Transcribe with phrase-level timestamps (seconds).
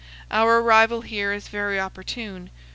[0.31, 2.49] Our arrival here is very opportune.